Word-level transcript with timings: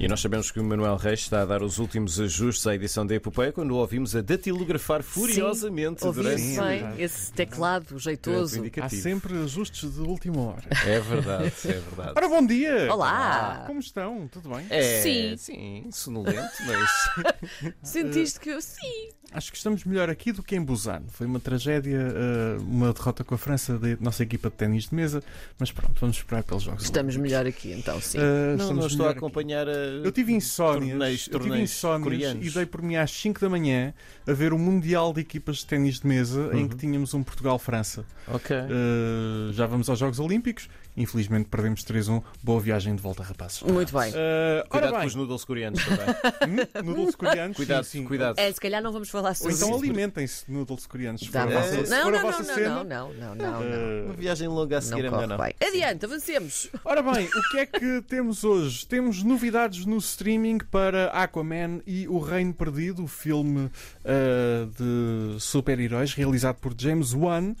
E 0.00 0.06
nós 0.06 0.20
sabemos 0.20 0.48
que 0.52 0.60
o 0.60 0.64
Manuel 0.64 0.94
Reis 0.94 1.18
está 1.20 1.42
a 1.42 1.44
dar 1.44 1.60
os 1.60 1.78
últimos 1.80 2.20
ajustes 2.20 2.64
à 2.68 2.74
edição 2.74 3.04
da 3.04 3.16
Epopeia 3.16 3.50
quando 3.50 3.72
o 3.72 3.76
ouvimos 3.78 4.14
a 4.14 4.20
datilografar 4.22 5.02
furiosamente 5.02 6.02
Sim, 6.02 6.12
durante. 6.12 6.40
ouvi-se 6.40 6.60
bem 6.60 6.94
esse 7.02 7.32
teclado 7.32 7.98
jeitoso. 7.98 8.62
Há 8.80 8.88
sempre 8.88 9.36
ajustes 9.42 9.92
de 9.94 10.00
última 10.00 10.40
hora. 10.40 10.62
É 10.86 11.00
verdade, 11.00 11.52
é 11.64 11.72
verdade. 11.72 12.12
Ora, 12.16 12.28
bom 12.28 12.46
dia! 12.46 12.94
Olá! 12.94 13.64
Como 13.66 13.80
estão? 13.80 14.28
Tudo 14.28 14.50
bem? 14.50 14.66
É, 14.70 15.02
Sim. 15.02 15.36
sim, 15.36 15.88
sonolento, 15.90 16.48
mas. 16.64 17.74
Sentiste 17.82 18.38
que 18.38 18.50
eu 18.50 18.62
sim. 18.62 19.08
Acho 19.30 19.50
que 19.50 19.58
estamos 19.58 19.84
melhor 19.84 20.08
aqui 20.08 20.32
do 20.32 20.42
que 20.42 20.56
em 20.56 20.62
Busan. 20.64 21.02
Foi 21.08 21.26
uma 21.26 21.38
tragédia, 21.38 21.98
eh, 21.98 22.56
uma 22.60 22.94
derrota 22.94 23.22
com 23.22 23.34
a 23.34 23.38
França 23.38 23.78
da 23.78 23.88
nossa 24.00 24.22
equipa 24.22 24.48
de 24.48 24.56
ténis 24.56 24.88
de 24.88 24.94
mesa, 24.94 25.22
mas 25.58 25.70
pronto, 25.70 26.00
vamos 26.00 26.16
esperar 26.16 26.42
pelos 26.44 26.62
jogos. 26.62 26.84
Estamos 26.84 27.14
Olímpicos. 27.14 27.30
melhor 27.38 27.46
aqui, 27.46 27.72
então 27.72 28.00
sim. 28.00 28.16
Eh, 28.18 28.56
Não, 28.56 28.72
não 28.72 28.86
estou 28.86 29.04
a 29.06 29.10
aqui. 29.10 29.18
acompanhar 29.18 29.68
a. 29.68 29.87
Eu 30.04 30.12
tive 30.12 30.32
insónias, 30.32 30.90
Torneios- 30.90 31.20
eu 31.20 31.32
tive 31.32 31.38
torneios 31.48 31.70
insónias 31.70 32.02
coreanos. 32.04 32.46
e 32.46 32.50
dei 32.50 32.66
por 32.66 32.82
mim 32.82 32.96
às 32.96 33.10
5 33.10 33.40
da 33.40 33.48
manhã 33.48 33.92
a 34.26 34.32
ver 34.32 34.52
o 34.52 34.58
Mundial 34.58 35.12
de 35.12 35.20
Equipas 35.20 35.58
de 35.58 35.66
Ténis 35.66 36.00
de 36.00 36.06
Mesa 36.06 36.50
em 36.54 36.66
que 36.66 36.74
Uhum. 36.74 36.78
tínhamos 36.78 37.14
um 37.14 37.22
Portugal-França. 37.22 38.04
Ok. 38.26 38.54
Eh, 38.56 39.52
já 39.52 39.66
vamos 39.66 39.88
aos 39.88 39.98
Jogos 39.98 40.18
Olímpicos. 40.20 40.68
Infelizmente 40.96 41.48
perdemos 41.48 41.84
3-1. 41.84 42.22
Boa 42.42 42.60
viagem 42.60 42.94
de 42.96 43.00
volta, 43.00 43.22
rapazes. 43.22 43.62
Muito 43.62 43.96
bem. 43.96 44.12
Eh, 44.14 44.64
Cuidado 44.68 44.82
ora 44.84 44.92
com 44.92 44.98
bem, 44.98 45.06
os 45.06 45.14
noodles 45.14 45.44
coreanos 45.44 45.84
também. 45.84 46.06
hum, 46.82 46.84
noodles 46.84 47.14
coreanos. 47.14 47.56
cuidado, 47.56 47.84
sim, 47.84 48.00
sim. 48.00 48.04
cuidado. 48.04 48.38
É, 48.38 48.50
se 48.52 48.60
calhar 48.60 48.82
não 48.82 48.92
vamos 48.92 49.08
falar 49.08 49.28
Ou 49.30 49.34
sobre 49.36 49.54
então 49.54 49.68
isso. 49.70 49.78
alimentem-se 49.78 50.46
de 50.46 50.52
noodles 50.52 50.86
coreanos. 50.86 51.20
Se 51.20 51.28
for 51.28 51.46
bom. 51.46 51.52
vossa, 51.52 51.84
se 51.84 51.90
não, 51.90 52.10
não, 52.10 52.22
não, 52.22 52.32
cena. 52.44 52.68
não, 52.68 52.84
não, 52.84 53.14
não, 53.14 53.34
não, 53.36 53.52
não. 53.52 53.62
eh, 53.62 54.02
Uma 54.06 54.14
viagem 54.14 54.48
longa 54.48 54.78
a 54.78 54.80
seguir 54.80 55.04
é 55.04 55.10
Não 55.10 55.18
melhor 55.18 55.36
corre 55.38 55.52
não. 55.52 55.56
bem. 55.60 55.68
Adiante, 55.84 56.04
avancemos. 56.04 56.68
Ora 56.84 57.00
bem, 57.02 57.26
o 57.26 57.42
que 57.50 57.58
é 57.58 57.66
que 57.66 58.02
temos 58.02 58.42
hoje? 58.42 58.84
Temos 58.86 59.22
novidades 59.22 59.77
no 59.86 59.98
streaming 59.98 60.58
para 60.58 61.06
Aquaman 61.10 61.80
e 61.86 62.06
O 62.08 62.18
Reino 62.18 62.52
Perdido, 62.54 63.04
o 63.04 63.08
filme 63.08 63.70
ah, 64.04 64.68
de 64.76 65.40
super-heróis 65.40 66.14
realizado 66.14 66.56
por 66.56 66.74
James 66.76 67.12
Wan. 67.12 67.54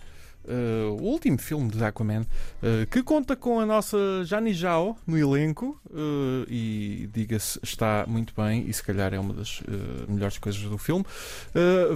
ah, 0.46 0.90
o 0.90 1.02
último 1.02 1.38
filme 1.38 1.70
de 1.70 1.84
Aquaman, 1.84 2.26
ah, 2.62 2.86
que 2.90 3.02
conta 3.02 3.36
com 3.36 3.60
a 3.60 3.66
nossa 3.66 3.98
Jani 4.24 4.54
Zhao 4.54 4.96
no 5.06 5.18
elenco 5.18 5.78
ah, 5.90 6.46
e, 6.48 7.08
diga-se, 7.12 7.58
está 7.62 8.04
muito 8.06 8.32
bem 8.34 8.64
e 8.68 8.72
se 8.72 8.82
calhar 8.82 9.12
é 9.12 9.18
uma 9.18 9.34
das 9.34 9.62
melhores 10.08 10.38
coisas 10.38 10.62
do 10.62 10.78
filme. 10.78 11.04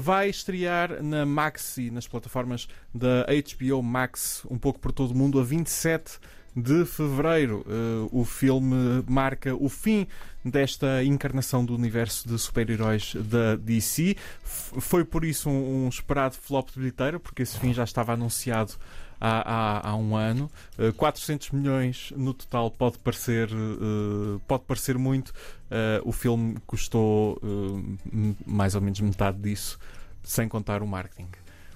Vai 0.00 0.28
estrear 0.28 1.02
na 1.02 1.24
Max 1.24 1.78
e 1.78 1.90
nas 1.90 2.06
plataformas 2.06 2.68
da 2.94 3.26
HBO 3.26 3.82
Max, 3.82 4.42
um 4.50 4.58
pouco 4.58 4.78
por 4.78 4.92
todo 4.92 5.12
o 5.12 5.16
mundo, 5.16 5.40
a 5.40 5.44
27 5.44 6.04
de 6.04 6.41
fevereiro. 6.86 7.64
Uh, 7.66 8.08
o 8.12 8.24
filme 8.24 9.02
marca 9.08 9.54
o 9.54 9.68
fim 9.68 10.06
desta 10.44 11.02
encarnação 11.04 11.64
do 11.64 11.74
universo 11.74 12.28
de 12.28 12.38
super-heróis 12.38 13.14
da 13.14 13.56
DC. 13.56 14.16
Foi 14.42 15.04
por 15.04 15.24
isso 15.24 15.48
um, 15.48 15.88
esperado 15.88 16.36
flop 16.36 16.68
de 16.70 16.78
bilheteira, 16.78 17.18
porque 17.18 17.42
esse 17.42 17.58
fim 17.58 17.72
já 17.72 17.84
estava 17.84 18.12
anunciado 18.12 18.74
há, 19.20 19.80
há, 19.80 19.90
há 19.90 19.96
um 19.96 20.14
ano. 20.14 20.50
Uh, 20.78 20.92
400 20.92 21.50
milhões 21.52 22.12
no 22.16 22.34
total 22.34 22.70
pode 22.70 22.98
parecer, 22.98 23.48
uh, 23.52 24.40
pode 24.46 24.64
parecer 24.64 24.98
muito. 24.98 25.32
O 26.04 26.12
filme 26.12 26.58
custou 26.66 27.40
mais 28.44 28.74
ou 28.74 28.80
menos 28.82 29.00
metade 29.00 29.38
disso, 29.38 29.78
sem 30.22 30.46
contar 30.46 30.82
o 30.82 30.86
marketing. 30.86 31.28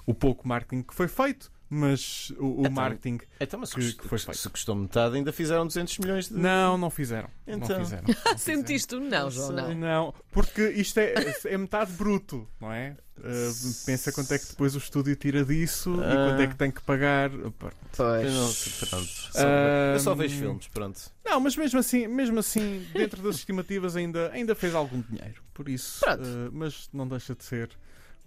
O 0.05 0.13
pouco 0.13 0.47
marketing 0.47 0.83
que 0.83 0.95
foi 0.95 1.09
feito, 1.09 1.51
mas 1.69 2.31
o, 2.39 2.47
o 2.47 2.61
Então, 2.61 2.73
marketing 2.73 3.19
Então, 3.41 3.59
mas 3.61 3.71
se 3.71 3.75
Que- 3.75 3.81
cust- 3.83 3.99
que 4.01 4.09
foi 4.09 4.19
feito. 4.19 4.39
se 4.39 4.49
custou 4.49 4.75
metade, 4.75 5.17
ainda 5.17 5.33
fizeram 5.33 5.67
200 5.67 5.99
milhões 5.99 6.29
de. 6.29 6.35
Não, 6.35 6.79
não 6.79 6.91
fizeram. 6.91 7.29
Então. 7.47 7.69
Não 7.79 7.85
fizeram. 7.85 8.05
Sentiste 8.37 8.89
tu? 8.89 9.01
Não, 9.01 9.31
João, 9.31 9.53
não. 9.53 9.75
Não, 9.75 10.15
porque 10.31 10.69
isto 10.71 10.99
é, 10.99 11.15
é 11.45 11.59
metade 11.59 11.93
bruto, 11.93 12.49
não 12.61 12.73
é? 12.73 12.97
Uh, 13.19 13.85
pensa 13.87 14.13
quanto 14.13 14.33
é 14.35 14.39
que 14.39 14.47
depois 14.47 14.75
o 14.75 14.79
estúdio 14.79 15.17
tira 15.17 15.43
disso 15.43 15.95
e 15.97 16.05
Ah. 16.05 16.29
quanto 16.29 16.43
é 16.43 16.47
que 16.49 16.55
tem 16.55 16.71
que 16.71 16.83
pagar. 16.83 17.31
Não, 17.31 17.51
Pois. 17.51 18.79
pronto. 18.91 19.07
Só- 19.07 19.39
Ah, 19.39 19.93
eu 19.95 20.01
só 20.01 20.15
vejo 20.15 20.39
filmes, 20.39 20.69
pronto. 20.69 21.01
Não, 21.25 21.41
mas 21.41 21.57
mesmo 21.57 21.79
assim, 21.81 22.07
mesmo 22.07 22.39
assim, 22.39 22.87
dentro 22.93 23.23
das 23.23 23.37
estimativas 23.37 23.97
ainda, 23.97 24.31
ainda 24.33 24.55
fez 24.55 24.75
algum 24.75 25.01
dinheiro. 25.01 25.43
Por 25.55 25.69
isso, 25.69 26.05
uh, 26.05 26.51
mas 26.53 26.89
não 26.93 27.09
deixa 27.09 27.35
de 27.35 27.43
ser 27.43 27.71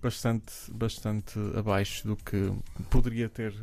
bastante, 0.02 0.54
bastante 0.72 1.38
abaixo 1.58 2.08
do 2.08 2.16
que 2.16 2.52
poderia 2.90 3.28
ter, 3.30 3.54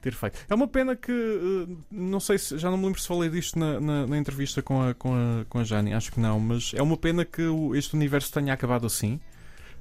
ter 0.00 0.12
feito. 0.14 0.38
É 0.48 0.54
uma 0.54 0.68
pena 0.68 0.94
que, 0.96 1.10
uh, 1.12 1.78
não 1.90 2.20
sei 2.20 2.38
se, 2.38 2.56
já 2.58 2.70
não 2.70 2.78
me 2.78 2.86
lembro 2.86 3.00
se 3.00 3.06
falei 3.08 3.28
disto 3.28 3.58
na, 3.58 3.80
na- 3.80 4.06
na 4.06 4.18
entrevista 4.18 4.62
com 4.62 4.82
a, 4.82 4.94
com, 4.94 5.14
a, 5.14 5.44
com 5.48 5.58
a 5.58 5.64
Jani, 5.64 5.92
acho 5.94 6.10
que 6.12 6.20
não, 6.20 6.38
mas 6.40 6.72
é 6.74 6.82
uma 6.82 6.96
pena 6.96 7.24
que 7.24 7.42
este 7.74 7.94
universo 7.94 8.32
tenha 8.32 8.52
acabado 8.54 8.86
assim, 8.86 9.20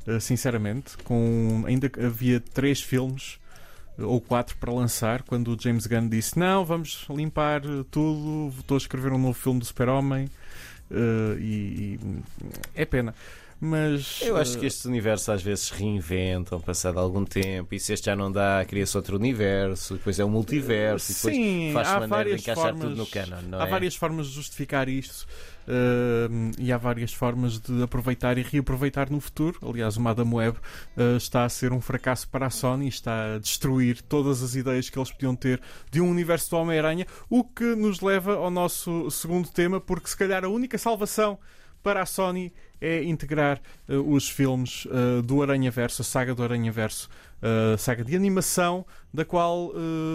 uh, 0.07 0.19
sinceramente, 0.19 0.97
com 1.03 1.63
ainda 1.65 1.89
havia 2.05 2.39
três 2.39 2.81
filmes 2.81 3.39
uh, 3.97 4.05
ou 4.07 4.19
quatro 4.19 4.57
para 4.57 4.73
lançar, 4.73 5.23
quando 5.23 5.53
o 5.55 5.61
James 5.61 5.85
Gunn 5.87 6.09
disse 6.09 6.37
não, 6.39 6.65
vamos 6.65 7.05
limpar 7.09 7.61
tudo, 7.91 8.53
estou 8.59 8.75
a 8.75 8.77
escrever 8.79 9.11
um 9.13 9.17
novo 9.19 9.33
filme 9.39 9.59
do 9.59 9.65
Super-Homem 9.65 10.27
e, 11.39 11.99
e 11.99 11.99
é 12.73 12.83
pena. 12.85 13.13
Mas 13.61 14.21
Eu 14.21 14.37
acho 14.37 14.57
que 14.57 14.65
estes 14.65 14.85
universos 14.85 15.27
às 15.27 15.43
vezes 15.43 15.69
reinventam 15.69 16.61
passado 16.61 16.97
algum 16.97 17.25
tempo 17.25 17.75
e 17.75 17.79
se 17.79 17.91
este 17.91 18.05
já 18.05 18.15
não 18.15 18.31
dá, 18.31 18.63
cria-se 18.65 18.95
outro 18.95 19.17
universo, 19.17 19.95
depois 19.95 20.17
é 20.17 20.23
um 20.23 20.29
multiverso 20.29 21.11
e 21.11 21.15
depois 21.15 21.35
Sim, 21.35 21.71
faz-se 21.73 21.93
há 21.93 22.07
maneira 22.07 22.35
de 22.35 22.41
encaixar 22.41 22.65
formas, 22.65 22.81
tudo 22.83 22.95
no 22.95 23.07
canon, 23.07 23.59
há 23.59 23.67
é? 23.67 23.69
várias 23.69 23.95
formas 23.95 24.27
de 24.27 24.33
justificar 24.33 24.87
isto 24.87 25.27
uh, 25.67 26.51
e 26.57 26.71
há 26.71 26.77
várias 26.77 27.13
formas 27.13 27.59
de 27.59 27.83
aproveitar 27.83 28.37
e 28.37 28.43
reaproveitar 28.43 29.09
no 29.09 29.19
futuro. 29.19 29.59
Aliás, 29.67 29.97
o 29.97 30.01
Madame 30.01 30.33
Web 30.33 30.57
uh, 30.57 31.17
está 31.17 31.43
a 31.43 31.49
ser 31.49 31.73
um 31.73 31.81
fracasso 31.81 32.29
para 32.29 32.47
a 32.47 32.49
Sony, 32.49 32.87
está 32.87 33.35
a 33.35 33.39
destruir 33.39 34.01
todas 34.01 34.41
as 34.41 34.55
ideias 34.55 34.89
que 34.89 34.97
eles 34.97 35.11
podiam 35.11 35.35
ter 35.35 35.61
de 35.91 35.99
um 36.01 36.09
universo 36.09 36.49
do 36.51 36.57
Homem-Aranha, 36.57 37.05
o 37.29 37.43
que 37.43 37.75
nos 37.75 37.99
leva 38.01 38.35
ao 38.35 38.49
nosso 38.49 39.11
segundo 39.11 39.49
tema, 39.49 39.79
porque 39.79 40.09
se 40.09 40.17
calhar 40.17 40.45
a 40.45 40.49
única 40.49 40.77
salvação 40.77 41.37
para 41.84 42.01
a 42.01 42.06
Sony 42.06 42.51
é 42.81 43.03
integrar 43.03 43.62
uh, 43.88 43.95
os 44.13 44.29
filmes 44.29 44.85
uh, 44.85 45.22
do 45.22 45.41
Aranha 45.41 45.69
Verso, 45.69 46.01
a 46.01 46.06
saga 46.06 46.34
do 46.34 46.44
Aranha 46.44 46.72
Verso, 46.72 47.09
uh, 47.41 47.78
saga 47.78 48.03
de 48.03 48.16
animação, 48.16 48.85
da 49.13 49.25
qual 49.25 49.73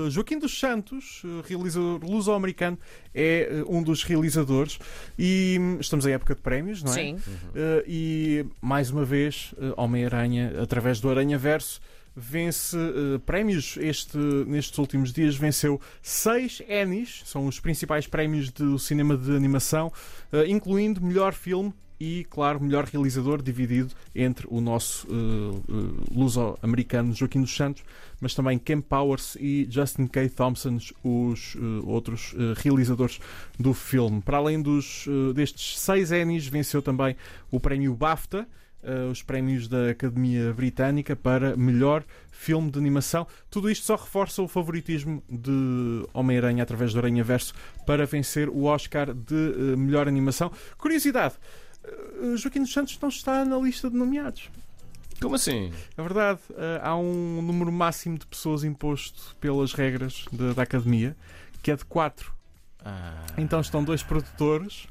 Joaquim 0.09 0.39
dos 0.39 0.57
Santos, 0.57 1.23
realizador 1.49 1.99
luso-americano, 2.05 2.79
é 3.13 3.65
um 3.67 3.83
dos 3.83 4.05
realizadores. 4.05 4.79
E 5.19 5.59
hum, 5.61 5.79
estamos 5.81 6.07
em 6.07 6.13
época 6.13 6.35
de 6.37 6.41
prémios, 6.41 6.83
não 6.83 6.93
é? 6.93 6.95
Sim. 6.95 7.13
Uhum. 7.15 7.19
Uh, 7.19 7.85
e 7.89 8.47
mais 8.61 8.91
uma 8.91 9.05
vez, 9.05 9.53
Homem-Aranha, 9.77 10.63
através 10.63 11.01
do 11.01 11.11
Aranha 11.11 11.37
Verso, 11.37 11.81
vence 12.17 12.77
uh, 12.77 13.19
prémios. 13.21 13.77
Este, 13.81 14.17
nestes 14.47 14.79
últimos 14.79 15.13
dias 15.13 15.37
venceu 15.37 15.81
seis 16.03 16.63
Emmys, 16.69 17.23
são 17.25 17.47
os 17.47 17.59
principais 17.59 18.07
prémios 18.07 18.51
do 18.51 18.79
cinema 18.79 19.17
de 19.17 19.35
animação, 19.35 19.93
uh, 20.33 20.45
incluindo 20.47 21.03
melhor 21.03 21.33
filme 21.33 21.73
e, 21.99 22.25
claro, 22.29 22.61
melhor 22.61 22.85
realizador, 22.85 23.41
dividido 23.41 23.95
entre 24.15 24.47
o 24.51 24.61
nosso 24.61 25.07
uh, 25.07 25.63
luso-americano 26.11 27.15
Joaquim 27.15 27.41
dos 27.41 27.55
Santos, 27.55 27.83
mas 28.21 28.35
também 28.35 28.59
Ken 28.59 28.81
Powers 28.81 29.37
e 29.41 29.67
Justin 29.71 30.07
K. 30.07 30.29
Thompson, 30.29 30.79
os 31.03 31.57
outros 31.85 32.35
realizadores 32.57 33.21
do 33.59 33.73
filme. 33.73 34.21
Para 34.21 34.39
além 34.39 34.61
dos, 34.61 35.07
destes 35.35 35.79
seis 35.79 36.11
Emmys, 36.11 36.47
venceu 36.47 36.83
também 36.83 37.17
o 37.51 37.61
prémio 37.61 37.95
BAFTA, 37.95 38.47
os 39.11 39.23
prémios 39.23 39.69
da 39.69 39.91
Academia 39.91 40.53
Britânica 40.53 41.17
para 41.17 41.57
melhor 41.57 42.05
filme 42.31 42.71
de 42.71 42.79
animação. 42.79 43.27
Tudo 43.51 43.71
isto 43.71 43.87
só 43.87 43.97
reforça 43.97 44.43
o 44.43 44.49
favoritismo 44.49 45.23
de 45.29 46.07
Homem-Aranha 46.13 46.63
através 46.63 46.93
do 46.93 46.99
Aranha 46.99 47.25
Verso 47.25 47.55
para 47.87 48.05
vencer 48.05 48.49
o 48.49 48.65
Oscar 48.65 49.15
de 49.15 49.35
uh, 49.35 49.79
melhor 49.79 50.07
animação. 50.09 50.53
Curiosidade. 50.77 51.35
uh, 52.21 52.37
Joaquim 52.37 52.61
dos 52.61 52.73
Santos 52.73 52.99
não 53.01 53.09
está 53.09 53.45
na 53.45 53.57
lista 53.57 53.89
de 53.89 53.97
nomeados. 53.97 54.51
Como 55.21 55.37
assim? 55.37 55.73
É 55.97 56.03
verdade, 56.03 56.41
há 56.83 56.97
um 56.97 57.41
número 57.41 57.71
máximo 57.71 58.19
de 58.19 58.27
pessoas 58.27 58.65
imposto 58.65 59.35
pelas 59.41 59.73
regras 59.73 60.27
da, 60.33 60.53
da 60.53 60.63
Academia, 60.65 61.17
que 61.63 61.71
é 61.71 61.77
de 61.77 61.85
4. 61.85 62.35
Ah. 62.85 63.25
Então 63.39 63.61
estão 63.61 63.83
dois 63.83 64.03
produtores 64.03 64.87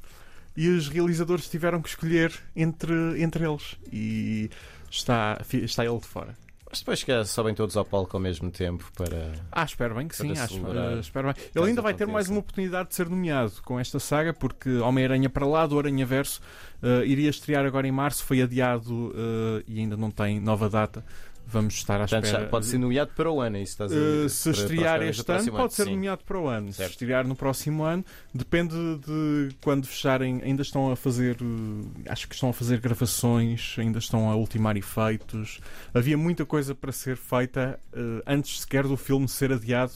e 0.55 0.69
os 0.69 0.87
realizadores 0.87 1.49
tiveram 1.49 1.81
que 1.81 1.89
escolher 1.89 2.31
entre, 2.55 3.21
entre 3.21 3.45
eles. 3.45 3.75
E 3.91 4.49
está, 4.89 5.41
está 5.51 5.85
ele 5.85 5.99
de 5.99 6.07
fora. 6.07 6.35
Mas 6.69 6.79
depois 6.79 7.03
que 7.03 7.25
sobem 7.25 7.53
todos 7.53 7.77
ao 7.77 7.85
palco 7.85 8.17
ao 8.17 8.19
mesmo 8.19 8.49
tempo 8.49 8.91
para. 8.95 9.31
Ah, 9.51 9.63
espero 9.63 9.93
bem 9.93 10.07
que 10.07 10.15
sim. 10.15 10.31
Acho, 10.31 10.55
eh, 10.55 10.99
espero 10.99 11.31
bem. 11.31 11.43
Ele 11.53 11.65
ainda 11.67 11.83
vai 11.83 11.93
ter 11.93 12.07
mais 12.07 12.29
uma 12.29 12.39
oportunidade 12.39 12.89
de 12.89 12.95
ser 12.95 13.07
nomeado 13.07 13.53
com 13.63 13.79
esta 13.79 13.99
saga, 13.99 14.33
porque 14.33 14.77
Homem-Aranha 14.77 15.29
para 15.29 15.45
lá 15.45 15.67
do 15.67 15.77
Aranha 15.77 16.03
Verso 16.03 16.41
Uh, 16.83 17.01
iria 17.05 17.29
estrear 17.29 17.65
agora 17.65 17.87
em 17.87 17.93
março, 17.93 18.25
foi 18.25 18.41
adiado 18.41 18.93
uh, 18.93 19.63
e 19.65 19.79
ainda 19.79 19.95
não 19.95 20.11
tem 20.11 20.37
nova 20.37 20.69
data. 20.69 21.01
Vamos 21.45 21.75
estar 21.75 21.95
à 21.95 21.99
Portanto, 21.99 22.25
espera. 22.25 22.47
pode 22.47 22.65
ser 22.65 22.77
nomeado 22.79 23.11
para 23.15 23.29
o 23.31 23.39
ano, 23.39 23.57
é 23.57 23.61
isso 23.61 23.77
que 23.77 23.83
estás 23.83 23.91
a 23.91 23.95
Uh, 23.95 23.99
dizer? 24.25 24.29
se 24.29 24.43
Para- 24.51 24.61
estrear 24.61 24.97
para- 24.99 25.05
este 25.09 25.31
ano, 25.31 25.51
pode 25.51 25.73
ser 25.73 25.83
sim. 25.83 25.91
nomeado 25.91 26.23
para 26.23 26.39
o 26.39 26.47
ano. 26.47 26.73
Certo. 26.73 26.87
Se 26.89 26.93
estrear 26.93 27.27
no 27.27 27.35
próximo 27.35 27.83
ano, 27.83 28.03
depende 28.33 28.73
de 29.05 29.49
quando 29.61 29.85
fecharem. 29.85 30.41
Ainda 30.43 30.61
estão 30.63 30.91
a 30.91 30.95
fazer, 30.95 31.37
uh, 31.41 31.91
acho 32.09 32.27
que 32.27 32.33
estão 32.33 32.49
a 32.49 32.53
fazer 32.53 32.79
gravações, 32.79 33.75
ainda 33.77 33.99
estão 33.99 34.31
a 34.31 34.35
ultimar 34.35 34.75
efeitos. 34.77 35.59
Havia 35.93 36.17
muita 36.17 36.43
coisa 36.45 36.73
para 36.73 36.91
ser 36.91 37.17
feita 37.17 37.79
uh, 37.93 38.21
antes 38.25 38.61
sequer 38.61 38.83
do 38.87 38.97
filme 38.97 39.27
ser 39.27 39.51
adiado. 39.51 39.91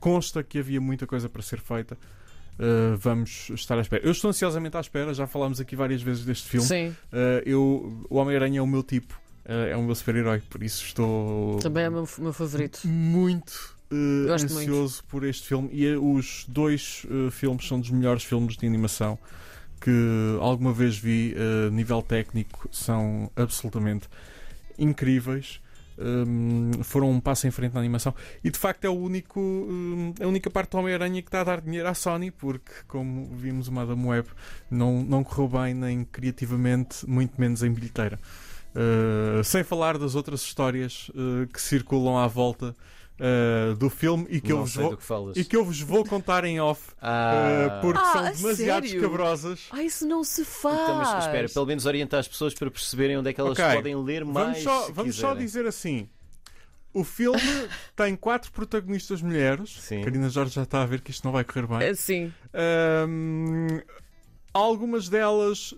Consta 0.00 0.42
que 0.42 0.58
havia 0.58 0.80
muita 0.80 1.06
coisa 1.06 1.28
para 1.28 1.42
ser 1.42 1.60
feita. 1.60 1.96
Uh, 2.58 2.96
vamos 2.96 3.50
estar 3.50 3.78
à 3.78 3.82
espera. 3.82 4.04
Eu 4.04 4.10
estou 4.10 4.30
ansiosamente 4.30 4.76
à 4.76 4.80
espera, 4.80 5.14
já 5.14 5.28
falámos 5.28 5.60
aqui 5.60 5.76
várias 5.76 6.02
vezes 6.02 6.24
deste 6.24 6.48
filme. 6.48 6.66
Sim, 6.66 6.88
Uh, 7.12 7.40
eu, 7.46 8.04
o 8.10 8.16
Homem-Aranha 8.16 8.58
é 8.58 8.62
o 8.62 8.66
meu 8.66 8.82
tipo, 8.82 9.14
é 9.48 9.74
o 9.76 9.82
meu 9.82 9.94
super-herói, 9.94 10.42
por 10.50 10.62
isso 10.62 10.84
estou 10.84 11.58
também 11.58 11.84
é 11.84 11.88
o 11.88 11.92
meu, 11.92 12.08
meu 12.18 12.32
favorito. 12.34 12.86
muito 12.86 13.76
uh, 13.90 14.32
ansioso 14.32 15.02
por 15.04 15.24
este 15.24 15.46
filme. 15.48 15.70
E 15.72 15.94
uh, 15.94 16.14
os 16.14 16.44
dois 16.46 17.06
uh, 17.10 17.30
filmes 17.30 17.66
são 17.66 17.80
dos 17.80 17.90
melhores 17.90 18.24
filmes 18.24 18.56
de 18.56 18.66
animação 18.66 19.18
que 19.80 20.38
alguma 20.40 20.72
vez 20.72 20.98
vi 20.98 21.34
uh, 21.34 21.70
nível 21.70 22.02
técnico 22.02 22.68
são 22.70 23.30
absolutamente 23.36 24.08
incríveis. 24.78 25.60
Um, 26.00 26.70
foram 26.84 27.10
um 27.10 27.18
passo 27.18 27.48
em 27.48 27.50
frente 27.50 27.72
na 27.72 27.80
animação. 27.80 28.14
E 28.44 28.50
de 28.50 28.58
facto 28.58 28.84
é 28.84 28.88
o 28.88 28.94
único 28.94 29.40
um, 29.40 30.14
a 30.20 30.26
única 30.28 30.48
parte 30.48 30.70
do 30.70 30.78
Homem-Aranha 30.78 31.20
que 31.22 31.28
está 31.28 31.40
a 31.40 31.44
dar 31.44 31.60
dinheiro 31.60 31.88
à 31.88 31.94
Sony 31.94 32.30
porque 32.30 32.70
como 32.86 33.34
vimos 33.34 33.66
o 33.66 33.72
Madame 33.72 34.06
Web 34.06 34.28
não, 34.70 35.02
não 35.02 35.24
correu 35.24 35.48
bem 35.48 35.74
nem 35.74 36.04
criativamente 36.04 37.04
muito 37.04 37.40
menos 37.40 37.64
em 37.64 37.72
bilheteira 37.72 38.16
Uh, 38.74 39.42
sem 39.42 39.64
falar 39.64 39.98
das 39.98 40.14
outras 40.14 40.42
histórias 40.42 41.08
uh, 41.10 41.46
que 41.52 41.60
circulam 41.60 42.16
à 42.18 42.26
volta 42.26 42.76
uh, 43.18 43.74
do 43.76 43.88
filme 43.90 44.26
e 44.28 44.40
que, 44.40 44.52
eu 44.52 44.58
vos 44.58 44.74
vou, 44.76 44.90
do 44.90 44.96
que 44.98 45.02
falas. 45.02 45.36
e 45.36 45.44
que 45.44 45.56
eu 45.56 45.64
vos 45.64 45.80
vou 45.80 46.04
contar 46.04 46.44
em 46.44 46.60
off 46.60 46.90
Ah, 47.00 47.78
uh, 47.78 47.80
porque 47.80 47.98
Ah, 48.00 48.12
são 48.12 48.20
a 48.26 48.30
demasiado 48.30 48.86
sério? 48.86 49.00
escabrosas. 49.00 49.60
Ah, 49.70 49.82
isso 49.82 50.06
não 50.06 50.22
se 50.22 50.44
faz. 50.44 50.78
Então, 50.80 50.96
mas 50.98 51.24
espera, 51.24 51.48
pelo 51.48 51.66
menos 51.66 51.86
orientar 51.86 52.20
as 52.20 52.28
pessoas 52.28 52.54
para 52.54 52.70
perceberem 52.70 53.16
onde 53.18 53.30
é 53.30 53.32
que 53.32 53.40
elas 53.40 53.58
Ok. 53.58 53.74
podem 53.74 53.96
ler 53.96 54.24
mais. 54.24 54.62
Vamos, 54.62 54.62
só, 54.62 54.92
vamos 54.92 55.16
só 55.16 55.34
dizer 55.34 55.66
assim: 55.66 56.08
o 56.92 57.02
filme 57.02 57.40
tem 57.96 58.14
quatro 58.14 58.52
protagonistas 58.52 59.22
mulheres. 59.22 59.76
Sim. 59.80 60.02
Karina 60.02 60.28
Jorge 60.28 60.54
já 60.54 60.62
está 60.62 60.82
a 60.82 60.86
ver 60.86 61.00
que 61.00 61.10
isto 61.10 61.24
não 61.24 61.32
vai 61.32 61.42
correr 61.42 61.66
bem. 61.66 61.82
É, 61.82 61.94
Sim. 61.94 62.32
Um, 63.08 63.80
algumas 64.52 65.08
delas 65.08 65.74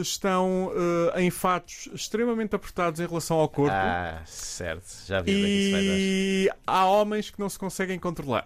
estão 0.00 0.66
uh, 0.68 1.18
em 1.18 1.30
fatos 1.30 1.88
extremamente 1.92 2.54
apertados 2.54 3.00
em 3.00 3.06
relação 3.06 3.38
ao 3.38 3.48
corpo. 3.48 3.74
Ah, 3.74 4.22
certo. 4.26 4.86
Já 5.06 5.20
vi 5.20 5.32
é. 5.74 5.78
E 5.80 6.50
há 6.66 6.86
homens 6.86 7.30
que 7.30 7.40
não 7.40 7.48
se 7.48 7.58
conseguem 7.58 7.98
controlar. 7.98 8.44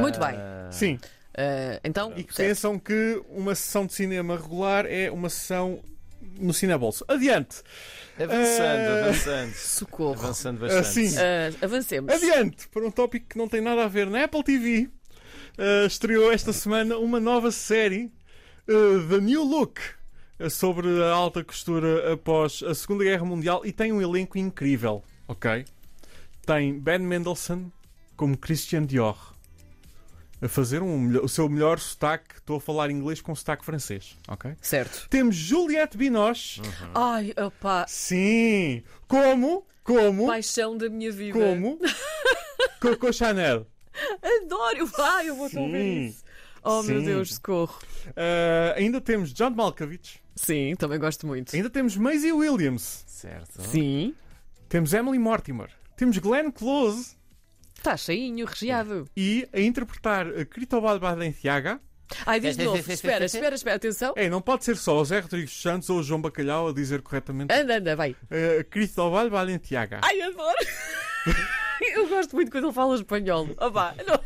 Muito 0.00 0.18
bem. 0.20 0.34
Ah, 0.36 0.68
Sim. 0.70 0.98
Ah, 1.36 1.80
então, 1.84 2.12
E 2.16 2.22
que 2.24 2.34
certo. 2.34 2.48
pensam 2.48 2.78
que 2.78 3.22
uma 3.28 3.54
sessão 3.54 3.86
de 3.86 3.92
cinema 3.94 4.36
regular 4.36 4.86
é 4.86 5.10
uma 5.10 5.28
sessão 5.28 5.80
no 6.38 6.52
Cinebolso. 6.54 7.04
Adiante! 7.08 7.62
Avançando, 8.18 8.88
Ah. 8.88 9.04
avançando. 9.04 9.52
socorro. 9.54 10.14
Avançando 10.14 10.60
bastante. 10.60 10.86
Assim. 10.86 11.14
Ah, 11.18 11.64
avancemos. 11.64 12.12
Adiante! 12.14 12.68
Para 12.68 12.86
um 12.86 12.90
tópico 12.90 13.26
que 13.30 13.38
não 13.38 13.48
tem 13.48 13.60
nada 13.60 13.84
a 13.84 13.88
ver 13.88 14.06
na 14.06 14.24
Apple 14.24 14.42
TV, 14.42 14.88
uh, 15.58 15.86
estreou 15.86 16.32
esta 16.32 16.52
semana 16.52 16.96
uma 16.98 17.20
nova 17.20 17.50
série, 17.50 18.10
uh, 18.68 19.08
The 19.08 19.18
New 19.20 19.44
Look, 19.44 19.78
uh, 19.80 19.84
sobre 20.50 21.02
a 21.02 21.10
alta 21.12 21.42
costura 21.42 22.12
após 22.12 22.62
a 22.62 22.74
Segunda 22.74 23.04
Guerra 23.04 23.24
Mundial 23.24 23.62
e 23.64 23.72
tem 23.72 23.92
um 23.92 24.00
elenco 24.02 24.36
incrível, 24.38 25.02
ok? 25.26 25.64
Tem 26.44 26.78
Ben 26.78 26.98
Mendelsohn 26.98 27.70
como 28.16 28.36
Christian 28.36 28.84
Dior. 28.84 29.34
A 30.40 30.48
fazer 30.48 30.82
um 30.82 31.18
o 31.24 31.28
seu 31.28 31.48
melhor 31.48 31.78
sotaque, 31.78 32.34
estou 32.36 32.58
a 32.58 32.60
falar 32.60 32.90
inglês 32.90 33.22
com 33.22 33.34
sotaque 33.34 33.64
francês, 33.64 34.14
ok? 34.28 34.52
Certo. 34.60 35.08
Temos 35.08 35.34
Juliette 35.34 35.96
Binoche, 35.96 36.60
Ai, 36.94 37.32
opá. 37.42 37.86
sim, 37.88 38.82
como, 39.08 39.66
como, 39.82 40.26
Paixão 40.26 40.76
da 40.76 40.90
minha 40.90 41.10
vida. 41.10 41.32
como, 41.38 41.78
Coco 42.80 43.10
Chanel. 43.14 43.66
Adoro. 44.22 44.90
Ai, 44.98 45.30
eu 45.30 45.36
vou 45.36 45.48
te 45.48 45.56
ouvir 45.58 45.72
Sim. 45.82 46.06
isso. 46.08 46.24
Oh, 46.66 46.82
meu 46.82 46.98
Sim. 47.00 47.06
Deus, 47.06 47.34
socorro. 47.34 47.78
Uh, 48.08 48.74
ainda 48.76 49.00
temos 49.00 49.32
John 49.32 49.50
Malkovich. 49.50 50.20
Sim, 50.34 50.74
também 50.76 50.98
gosto 50.98 51.26
muito. 51.26 51.54
Ainda 51.54 51.70
temos 51.70 51.96
Maisie 51.96 52.32
Williams. 52.32 53.04
Certo. 53.06 53.62
Sim. 53.62 54.14
Temos 54.68 54.92
Emily 54.92 55.18
Mortimer. 55.18 55.70
Temos 55.96 56.18
Glenn 56.18 56.50
Close. 56.50 57.16
Está 57.76 57.96
cheinho, 57.96 58.44
recheado. 58.46 59.08
E 59.16 59.48
a 59.52 59.60
interpretar 59.60 60.26
Cristóbal 60.46 60.98
Balenciaga. 60.98 61.80
Ai, 62.24 62.40
diz 62.40 62.56
de 62.56 62.64
novo. 62.64 62.78
espera, 62.78 63.24
espera, 63.24 63.54
espera. 63.54 63.76
Atenção. 63.76 64.12
É, 64.16 64.28
não 64.28 64.40
pode 64.40 64.64
ser 64.64 64.76
só 64.76 64.96
o 64.98 65.04
Zé 65.04 65.20
Rodrigues 65.20 65.52
Santos 65.60 65.88
ou 65.90 65.98
o 65.98 66.02
João 66.02 66.20
Bacalhau 66.20 66.68
a 66.68 66.72
dizer 66.72 67.02
corretamente 67.02 67.52
Anda, 67.52 67.78
anda, 67.78 67.96
vai. 67.96 68.10
uh, 68.12 68.64
Cristóbal 68.70 69.28
Balenciaga. 69.30 70.00
Ai, 70.02 70.20
adoro. 70.20 70.56
Eu 71.94 72.08
gosto 72.08 72.34
muito 72.34 72.50
quando 72.50 72.64
ele 72.64 72.72
fala 72.72 72.94
espanhol. 72.96 73.48
Opá, 73.60 73.94
não. 74.06 74.18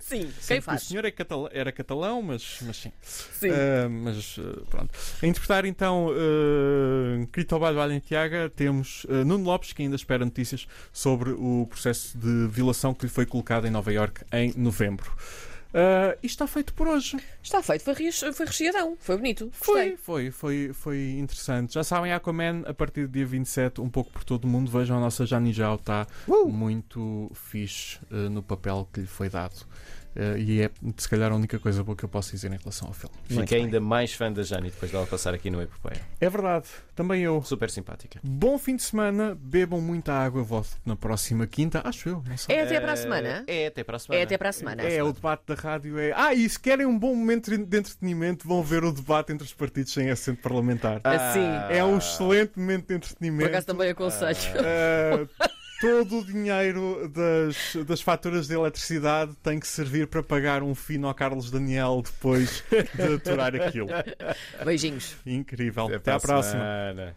Sim, 0.00 0.30
quem 0.46 0.56
que 0.56 0.58
O 0.58 0.62
faz? 0.62 0.82
senhor 0.82 1.04
é 1.04 1.12
era 1.52 1.72
catalão, 1.72 2.22
mas, 2.22 2.58
mas 2.62 2.76
sim. 2.76 2.92
Sim. 3.02 3.50
Uh, 3.50 3.90
mas 3.90 4.38
uh, 4.38 4.66
pronto. 4.70 4.90
A 5.22 5.26
interpretar 5.26 5.64
então 5.64 6.08
uh, 6.08 7.26
Cristóbal 7.32 7.74
Balenciaga 7.74 8.50
temos 8.54 9.04
uh, 9.04 9.24
Nuno 9.24 9.44
Lopes, 9.44 9.72
que 9.72 9.82
ainda 9.82 9.96
espera 9.96 10.24
notícias 10.24 10.66
sobre 10.92 11.30
o 11.30 11.66
processo 11.68 12.16
de 12.16 12.46
violação 12.48 12.94
que 12.94 13.06
lhe 13.06 13.10
foi 13.12 13.26
colocado 13.26 13.66
em 13.66 13.70
Nova 13.70 13.92
York 13.92 14.22
em 14.32 14.52
novembro. 14.56 15.10
Uh, 15.74 16.16
isto 16.22 16.42
está 16.42 16.46
feito 16.46 16.72
por 16.74 16.88
hoje. 16.88 17.18
Está 17.42 17.62
feito, 17.62 17.82
foi, 17.82 17.94
foi 18.12 18.46
recheadão. 18.46 18.96
Foi 18.98 19.16
bonito. 19.16 19.50
Foi, 19.52 19.74
Gostei. 19.74 19.96
foi, 19.96 20.30
foi, 20.30 20.70
foi 20.72 21.16
interessante. 21.18 21.74
Já 21.74 21.84
sabem, 21.84 22.12
Aquaman, 22.12 22.62
a 22.66 22.72
partir 22.72 23.02
do 23.02 23.12
dia 23.12 23.26
27, 23.26 23.80
um 23.80 23.88
pouco 23.88 24.10
por 24.10 24.24
todo 24.24 24.44
o 24.44 24.48
mundo. 24.48 24.70
Vejam, 24.70 24.96
a 24.96 25.00
nossa 25.00 25.26
Jani 25.26 25.52
Jau 25.52 25.76
está 25.76 26.06
muito 26.46 27.30
fixe 27.34 27.98
uh, 28.10 28.30
no 28.30 28.42
papel 28.42 28.88
que 28.92 29.00
lhe 29.00 29.06
foi 29.06 29.28
dado. 29.28 29.66
Uh, 30.16 30.38
e 30.38 30.62
é, 30.62 30.70
se 30.96 31.08
calhar, 31.08 31.30
a 31.30 31.34
única 31.36 31.58
coisa 31.58 31.84
boa 31.84 31.94
que 31.96 32.04
eu 32.04 32.08
posso 32.08 32.30
dizer 32.32 32.50
em 32.50 32.56
relação 32.56 32.88
ao 32.88 32.94
filme. 32.94 33.14
Fiquei 33.28 33.58
ainda 33.60 33.78
mais 33.80 34.12
fã 34.14 34.32
da 34.32 34.42
Jani 34.42 34.70
depois 34.70 34.90
dela 34.90 35.06
passar 35.06 35.34
aqui 35.34 35.50
no 35.50 35.60
Epopeia. 35.60 36.00
É 36.20 36.30
verdade, 36.30 36.66
também 36.94 37.22
eu. 37.22 37.42
Super 37.42 37.68
simpática. 37.70 38.18
Bom 38.24 38.58
fim 38.58 38.76
de 38.76 38.82
semana, 38.82 39.36
bebam 39.38 39.80
muita 39.80 40.12
água. 40.14 40.42
Volto 40.42 40.70
na 40.86 40.96
próxima 40.96 41.46
quinta, 41.46 41.82
acho 41.84 42.08
eu, 42.08 42.22
não 42.26 42.36
sei. 42.36 42.56
É 42.56 42.62
até 42.62 42.80
para 42.80 42.90
a 42.90 42.94
Eh, 42.94 42.96
semana? 42.96 43.44
É 43.46 43.66
até 43.66 43.84
para 43.84 43.96
a 43.96 43.98
semana. 43.98 44.20
É 44.20 44.24
até 44.24 44.38
para 44.38 44.48
a 44.48 44.52
semana. 44.52 44.82
É, 44.82 45.02
o 45.02 45.12
debate 45.12 45.42
da 45.46 45.54
rádio 45.54 45.98
é. 45.98 46.12
Ah, 46.16 46.32
e 46.32 46.48
se 46.48 46.58
querem 46.58 46.86
um 46.86 46.98
bom 46.98 47.14
momento 47.14 47.50
de 47.50 47.76
entretenimento, 47.76 48.48
vão 48.48 48.62
ver 48.62 48.84
o 48.84 48.92
debate 48.92 49.32
entre 49.32 49.44
os 49.46 49.52
partidos 49.52 49.92
sem 49.92 50.08
assento 50.10 50.40
parlamentar. 50.40 51.00
Assim. 51.04 51.44
É 51.70 51.84
um 51.84 51.98
excelente 51.98 52.58
momento 52.58 52.80
de 52.82 52.86
Por 52.86 52.94
entretenimento. 52.94 53.48
acaso 53.50 53.66
também 53.66 53.90
aconselho. 53.90 54.38
Ah, 54.64 55.48
todo 55.80 56.20
o 56.20 56.24
dinheiro 56.24 57.08
das, 57.08 57.76
das 57.86 58.00
faturas 58.00 58.48
de 58.48 58.54
eletricidade 58.54 59.34
tem 59.42 59.60
que 59.60 59.66
servir 59.66 60.06
para 60.06 60.22
pagar 60.22 60.62
um 60.62 60.74
fino 60.74 61.06
ao 61.06 61.14
Carlos 61.14 61.50
Daniel 61.50 62.02
depois 62.04 62.64
de 62.94 63.14
aturar 63.14 63.54
aquilo. 63.54 63.88
Beijinhos. 64.64 65.16
Incrível. 65.26 65.86
Até, 65.86 65.98
para 65.98 66.14
à 66.14 66.16
a 66.16 66.20
próxima. 66.20 66.52
semana. 66.52 67.14